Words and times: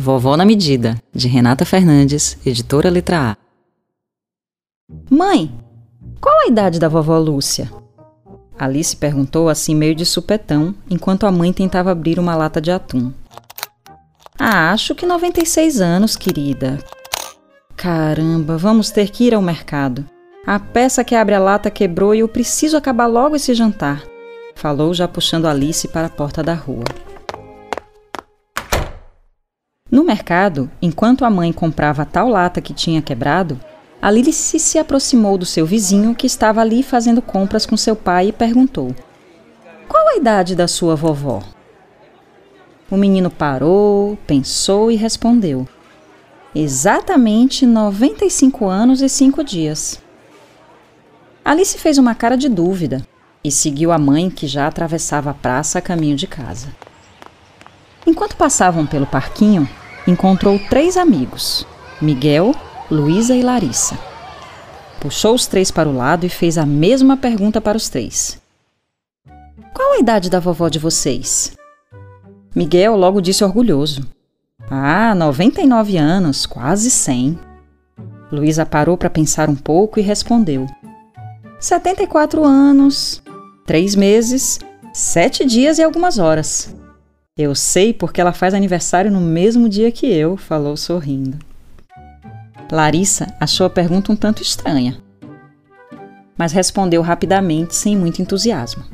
Vovó 0.00 0.34
na 0.34 0.46
Medida, 0.46 0.96
de 1.14 1.28
Renata 1.28 1.66
Fernandes, 1.66 2.38
editora 2.46 2.88
Letra 2.88 3.32
A. 3.32 3.36
Mãe, 5.10 5.52
qual 6.18 6.34
a 6.40 6.46
idade 6.46 6.80
da 6.80 6.88
vovó 6.88 7.18
Lúcia? 7.18 7.70
Alice 8.58 8.96
perguntou 8.96 9.50
assim 9.50 9.74
meio 9.74 9.94
de 9.94 10.06
supetão, 10.06 10.74
enquanto 10.88 11.26
a 11.26 11.30
mãe 11.30 11.52
tentava 11.52 11.90
abrir 11.90 12.18
uma 12.18 12.34
lata 12.34 12.62
de 12.62 12.70
atum. 12.70 13.12
Ah, 14.38 14.72
acho 14.72 14.94
que 14.94 15.04
96 15.04 15.82
anos, 15.82 16.16
querida. 16.16 16.78
Caramba, 17.76 18.56
vamos 18.56 18.90
ter 18.90 19.10
que 19.10 19.24
ir 19.24 19.34
ao 19.34 19.42
mercado. 19.42 20.06
A 20.46 20.58
peça 20.58 21.04
que 21.04 21.14
abre 21.14 21.34
a 21.34 21.38
lata 21.38 21.70
quebrou 21.70 22.14
e 22.14 22.20
eu 22.20 22.28
preciso 22.28 22.74
acabar 22.74 23.06
logo 23.06 23.36
esse 23.36 23.52
jantar, 23.52 24.02
falou 24.54 24.94
já 24.94 25.06
puxando 25.06 25.44
Alice 25.44 25.86
para 25.88 26.06
a 26.06 26.10
porta 26.10 26.42
da 26.42 26.54
rua. 26.54 26.84
No 29.90 30.04
mercado, 30.04 30.70
enquanto 30.80 31.24
a 31.24 31.30
mãe 31.30 31.52
comprava 31.52 32.04
tal 32.04 32.28
lata 32.28 32.60
que 32.60 32.72
tinha 32.72 33.02
quebrado, 33.02 33.58
a 34.00 34.08
Lilice 34.08 34.58
se 34.60 34.78
aproximou 34.78 35.36
do 35.36 35.44
seu 35.44 35.66
vizinho 35.66 36.14
que 36.14 36.26
estava 36.26 36.60
ali 36.60 36.82
fazendo 36.82 37.20
compras 37.20 37.66
com 37.66 37.76
seu 37.76 37.96
pai 37.96 38.28
e 38.28 38.32
perguntou: 38.32 38.94
Qual 39.88 40.08
a 40.10 40.16
idade 40.16 40.54
da 40.54 40.68
sua 40.68 40.94
vovó? 40.94 41.42
O 42.88 42.96
menino 42.96 43.30
parou, 43.30 44.16
pensou 44.28 44.92
e 44.92 44.96
respondeu: 44.96 45.68
Exatamente 46.54 47.66
95 47.66 48.66
anos 48.68 49.02
e 49.02 49.08
5 49.08 49.42
dias. 49.42 50.00
Alice 51.44 51.76
fez 51.78 51.98
uma 51.98 52.14
cara 52.14 52.36
de 52.36 52.48
dúvida 52.48 53.04
e 53.42 53.50
seguiu 53.50 53.90
a 53.90 53.98
mãe 53.98 54.30
que 54.30 54.46
já 54.46 54.68
atravessava 54.68 55.30
a 55.30 55.34
praça 55.34 55.78
a 55.80 55.82
caminho 55.82 56.16
de 56.16 56.28
casa. 56.28 56.68
Enquanto 58.06 58.36
passavam 58.36 58.86
pelo 58.86 59.06
parquinho, 59.06 59.68
encontrou 60.10 60.58
três 60.68 60.96
amigos: 60.96 61.66
Miguel, 62.00 62.54
Luísa 62.90 63.34
e 63.34 63.42
Larissa. 63.42 63.98
Puxou 65.00 65.34
os 65.34 65.46
três 65.46 65.70
para 65.70 65.88
o 65.88 65.96
lado 65.96 66.26
e 66.26 66.28
fez 66.28 66.58
a 66.58 66.66
mesma 66.66 67.16
pergunta 67.16 67.60
para 67.60 67.76
os 67.76 67.88
três: 67.88 68.40
Qual 69.74 69.94
a 69.94 69.98
idade 69.98 70.28
da 70.28 70.40
vovó 70.40 70.68
de 70.68 70.78
vocês? 70.78 71.56
Miguel 72.54 72.96
logo 72.96 73.20
disse 73.20 73.44
orgulhoso: 73.44 74.02
Ah, 74.70 75.14
99 75.14 75.96
anos, 75.96 76.44
quase 76.44 76.90
100. 76.90 77.38
Luísa 78.30 78.66
parou 78.66 78.96
para 78.96 79.08
pensar 79.08 79.48
um 79.48 79.56
pouco 79.56 79.98
e 79.98 80.02
respondeu: 80.02 80.66
74 81.58 82.44
anos, 82.44 83.22
3 83.66 83.94
meses, 83.94 84.58
7 84.92 85.44
dias 85.44 85.78
e 85.78 85.82
algumas 85.82 86.18
horas. 86.18 86.74
Eu 87.42 87.54
sei 87.54 87.94
porque 87.94 88.20
ela 88.20 88.34
faz 88.34 88.52
aniversário 88.52 89.10
no 89.10 89.18
mesmo 89.18 89.66
dia 89.66 89.90
que 89.90 90.04
eu, 90.06 90.36
falou 90.36 90.76
sorrindo. 90.76 91.38
Larissa 92.70 93.34
achou 93.40 93.66
a 93.66 93.70
pergunta 93.70 94.12
um 94.12 94.16
tanto 94.16 94.42
estranha, 94.42 95.02
mas 96.36 96.52
respondeu 96.52 97.00
rapidamente, 97.00 97.74
sem 97.74 97.96
muito 97.96 98.20
entusiasmo. 98.20 98.84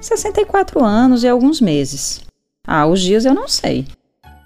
64 0.00 0.84
anos 0.84 1.22
e 1.22 1.28
alguns 1.28 1.60
meses. 1.60 2.22
Ah, 2.66 2.84
os 2.84 3.00
dias 3.00 3.24
eu 3.24 3.32
não 3.32 3.46
sei. 3.46 3.86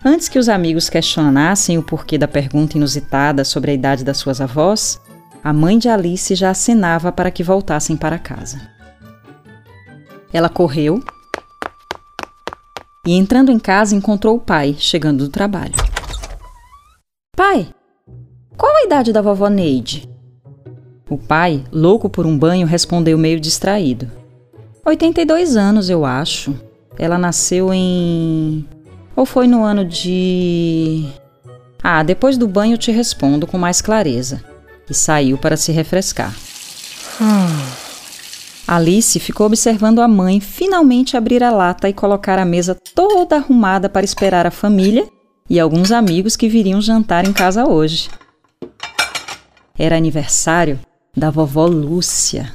Antes 0.05 0.29
que 0.29 0.39
os 0.39 0.51
amigos 0.51 0.91
questionassem 0.91 1.79
o 1.79 1.83
porquê 1.83 2.19
da 2.19 2.29
pergunta 2.29 2.77
inusitada 2.77 3.47
sobre 3.47 3.71
a 3.71 3.75
idade 3.75 4.05
das 4.05 4.19
suas 4.19 4.43
avós, 4.43 5.01
a 5.43 5.55
mãe 5.55 5.79
de 5.79 5.89
Alice 5.89 6.35
já 6.35 6.51
acenava 6.51 7.11
para 7.11 7.31
que 7.31 7.43
voltassem 7.43 7.97
para 7.97 8.19
casa. 8.19 8.61
Ela 10.35 10.51
correu 10.51 11.03
e 13.07 13.13
entrando 13.13 13.53
em 13.53 13.59
casa 13.59 13.95
encontrou 13.95 14.37
o 14.37 14.41
pai, 14.41 14.75
chegando 14.79 15.25
do 15.25 15.31
trabalho. 15.31 15.75
Pai, 17.37 17.69
qual 18.57 18.75
a 18.75 18.83
idade 18.83 19.13
da 19.13 19.23
vovó 19.23 19.49
Neide? 19.49 20.09
O 21.09 21.17
pai, 21.17 21.63
louco 21.71 22.11
por 22.11 22.27
um 22.27 22.37
banho, 22.37 22.67
respondeu 22.67 23.17
meio 23.17 23.39
distraído. 23.39 24.11
82 24.85 25.57
anos, 25.57 25.89
eu 25.89 26.05
acho. 26.05 26.55
Ela 26.99 27.17
nasceu 27.17 27.73
em. 27.73 28.67
Ou 29.15 29.25
foi 29.25 29.47
no 29.47 29.63
ano 29.63 29.85
de. 29.85 31.07
Ah, 31.83 32.03
depois 32.03 32.37
do 32.37 32.49
banho 32.49 32.77
te 32.77 32.91
respondo 32.91 33.47
com 33.47 33.57
mais 33.57 33.81
clareza. 33.81 34.43
E 34.91 34.95
saiu 34.95 35.39
para 35.39 35.57
se 35.57 35.71
refrescar. 35.71 36.35
Hum. 37.21 37.76
Alice 38.67 39.21
ficou 39.21 39.47
observando 39.47 40.01
a 40.01 40.09
mãe 40.09 40.41
finalmente 40.41 41.17
abrir 41.17 41.41
a 41.45 41.53
lata 41.53 41.89
e 41.89 41.93
colocar 41.93 42.37
a 42.37 42.45
mesa 42.45 42.77
toda 42.95 43.37
arrumada 43.37 43.89
para 43.89 44.05
esperar 44.05 44.45
a 44.45 44.51
família 44.51 45.07
e 45.49 45.61
alguns 45.61 45.93
amigos 45.93 46.35
que 46.35 46.49
viriam 46.49 46.81
jantar 46.81 47.25
em 47.25 47.33
casa 47.33 47.65
hoje. 47.65 48.11
Era 49.79 49.97
aniversário 49.97 50.81
da 51.17 51.31
vovó 51.31 51.67
Lúcia. 51.67 52.53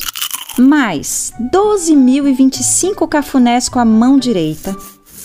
mais 0.57 1.33
12.025 1.51 3.05
cafunés 3.07 3.67
com 3.67 3.79
a 3.79 3.85
mão 3.85 4.17
direita, 4.17 4.73